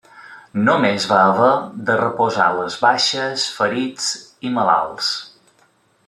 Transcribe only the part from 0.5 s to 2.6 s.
Només va haver de reposar